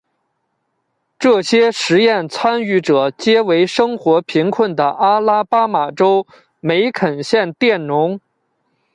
[1.19, 6.25] 这些实验参与者皆为生活贫困的阿拉巴马州
[6.59, 8.19] 梅肯县佃农。